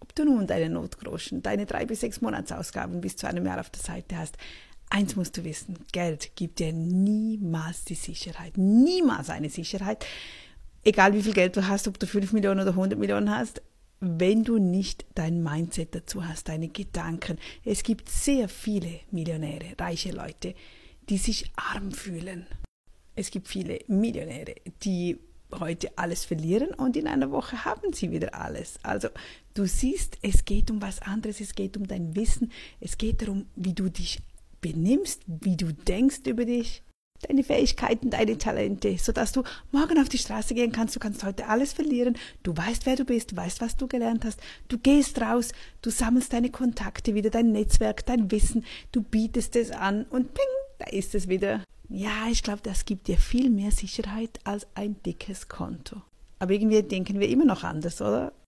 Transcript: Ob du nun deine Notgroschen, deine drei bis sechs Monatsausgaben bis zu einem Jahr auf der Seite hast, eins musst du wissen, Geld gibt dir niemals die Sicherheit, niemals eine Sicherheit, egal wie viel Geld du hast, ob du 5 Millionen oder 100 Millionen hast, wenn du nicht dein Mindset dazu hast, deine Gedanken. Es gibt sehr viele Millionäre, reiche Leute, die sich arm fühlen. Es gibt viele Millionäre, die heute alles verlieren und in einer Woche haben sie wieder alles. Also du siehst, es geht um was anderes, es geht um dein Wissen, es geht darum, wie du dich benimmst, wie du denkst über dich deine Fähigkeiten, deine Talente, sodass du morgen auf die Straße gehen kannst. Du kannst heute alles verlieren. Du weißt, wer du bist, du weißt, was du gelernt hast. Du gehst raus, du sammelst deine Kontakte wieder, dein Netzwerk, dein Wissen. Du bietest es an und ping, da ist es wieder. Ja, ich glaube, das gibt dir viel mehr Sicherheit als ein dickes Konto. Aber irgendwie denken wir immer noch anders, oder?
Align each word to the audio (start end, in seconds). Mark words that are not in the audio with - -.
Ob 0.00 0.14
du 0.14 0.24
nun 0.24 0.46
deine 0.46 0.70
Notgroschen, 0.70 1.42
deine 1.42 1.66
drei 1.66 1.86
bis 1.86 2.00
sechs 2.00 2.20
Monatsausgaben 2.20 3.00
bis 3.00 3.16
zu 3.16 3.28
einem 3.28 3.46
Jahr 3.46 3.60
auf 3.60 3.70
der 3.70 3.82
Seite 3.82 4.16
hast, 4.16 4.36
eins 4.88 5.14
musst 5.14 5.36
du 5.36 5.44
wissen, 5.44 5.78
Geld 5.92 6.32
gibt 6.34 6.58
dir 6.58 6.72
niemals 6.72 7.84
die 7.84 7.94
Sicherheit, 7.94 8.58
niemals 8.58 9.30
eine 9.30 9.50
Sicherheit, 9.50 10.04
egal 10.84 11.14
wie 11.14 11.22
viel 11.22 11.34
Geld 11.34 11.56
du 11.56 11.66
hast, 11.66 11.86
ob 11.86 11.98
du 11.98 12.06
5 12.06 12.32
Millionen 12.32 12.60
oder 12.60 12.70
100 12.70 12.98
Millionen 12.98 13.30
hast, 13.30 13.62
wenn 14.00 14.44
du 14.44 14.58
nicht 14.58 15.04
dein 15.14 15.42
Mindset 15.42 15.94
dazu 15.94 16.26
hast, 16.26 16.48
deine 16.48 16.68
Gedanken. 16.68 17.38
Es 17.64 17.82
gibt 17.82 18.08
sehr 18.08 18.48
viele 18.48 19.00
Millionäre, 19.10 19.74
reiche 19.78 20.10
Leute, 20.10 20.54
die 21.08 21.18
sich 21.18 21.52
arm 21.54 21.92
fühlen. 21.92 22.46
Es 23.14 23.30
gibt 23.30 23.48
viele 23.48 23.80
Millionäre, 23.88 24.54
die 24.82 25.18
heute 25.58 25.96
alles 25.96 26.24
verlieren 26.24 26.74
und 26.74 26.96
in 26.96 27.06
einer 27.06 27.30
Woche 27.30 27.64
haben 27.64 27.92
sie 27.92 28.10
wieder 28.10 28.34
alles. 28.34 28.78
Also 28.82 29.08
du 29.54 29.66
siehst, 29.66 30.18
es 30.22 30.44
geht 30.44 30.70
um 30.70 30.80
was 30.82 31.02
anderes, 31.02 31.40
es 31.40 31.54
geht 31.54 31.76
um 31.76 31.86
dein 31.86 32.14
Wissen, 32.14 32.52
es 32.80 32.98
geht 32.98 33.22
darum, 33.22 33.46
wie 33.56 33.74
du 33.74 33.88
dich 33.88 34.20
benimmst, 34.60 35.22
wie 35.26 35.56
du 35.56 35.72
denkst 35.72 36.20
über 36.26 36.44
dich 36.44 36.82
deine 37.28 37.44
Fähigkeiten, 37.44 38.10
deine 38.10 38.38
Talente, 38.38 38.96
sodass 38.98 39.32
du 39.32 39.42
morgen 39.72 40.00
auf 40.00 40.08
die 40.08 40.18
Straße 40.18 40.54
gehen 40.54 40.72
kannst. 40.72 40.96
Du 40.96 41.00
kannst 41.00 41.22
heute 41.24 41.48
alles 41.48 41.72
verlieren. 41.72 42.16
Du 42.42 42.56
weißt, 42.56 42.86
wer 42.86 42.96
du 42.96 43.04
bist, 43.04 43.32
du 43.32 43.36
weißt, 43.36 43.60
was 43.60 43.76
du 43.76 43.86
gelernt 43.86 44.24
hast. 44.24 44.40
Du 44.68 44.78
gehst 44.78 45.20
raus, 45.20 45.52
du 45.82 45.90
sammelst 45.90 46.32
deine 46.32 46.50
Kontakte 46.50 47.14
wieder, 47.14 47.30
dein 47.30 47.52
Netzwerk, 47.52 48.06
dein 48.06 48.30
Wissen. 48.30 48.64
Du 48.92 49.02
bietest 49.02 49.56
es 49.56 49.70
an 49.70 50.04
und 50.04 50.34
ping, 50.34 50.44
da 50.78 50.86
ist 50.86 51.14
es 51.14 51.28
wieder. 51.28 51.62
Ja, 51.90 52.28
ich 52.30 52.44
glaube, 52.44 52.60
das 52.62 52.84
gibt 52.84 53.08
dir 53.08 53.18
viel 53.18 53.50
mehr 53.50 53.72
Sicherheit 53.72 54.38
als 54.44 54.66
ein 54.74 55.02
dickes 55.02 55.48
Konto. 55.48 56.00
Aber 56.38 56.52
irgendwie 56.52 56.82
denken 56.82 57.18
wir 57.18 57.28
immer 57.28 57.44
noch 57.44 57.64
anders, 57.64 58.00
oder? 58.00 58.32